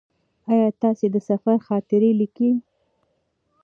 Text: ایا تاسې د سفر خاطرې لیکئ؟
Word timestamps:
ایا 0.51 0.69
تاسې 0.81 1.05
د 1.13 1.17
سفر 1.29 1.55
خاطرې 1.67 2.11
لیکئ؟ 2.19 2.51